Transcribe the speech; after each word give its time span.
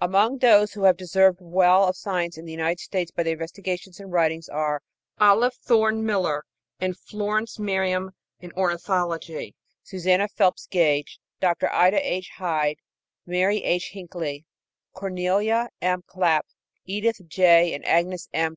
Among 0.00 0.38
those 0.38 0.72
who 0.72 0.82
have 0.82 0.96
deserved 0.96 1.38
well 1.40 1.86
of 1.86 1.94
science 1.96 2.36
in 2.36 2.46
the 2.46 2.50
United 2.50 2.80
States 2.80 3.12
by 3.12 3.22
their 3.22 3.34
investigations 3.34 4.00
and 4.00 4.10
writings 4.10 4.48
are 4.48 4.82
Olive 5.20 5.54
Thorne 5.54 6.04
Miller 6.04 6.44
and 6.80 6.98
Florence 6.98 7.60
Merriam 7.60 8.10
in 8.40 8.50
ornithology; 8.56 9.54
Susanna 9.84 10.26
Phelps 10.26 10.66
Gage, 10.66 11.20
Dr. 11.40 11.72
Ida 11.72 12.00
H. 12.02 12.28
Hyde, 12.38 12.78
Mary 13.24 13.62
H. 13.62 13.90
Hinckley, 13.92 14.44
Cornelia 14.94 15.68
M. 15.80 16.02
Clapp, 16.08 16.46
Edith 16.84 17.20
J. 17.28 17.72
and 17.72 17.86
Agnes 17.86 18.28
M. 18.32 18.52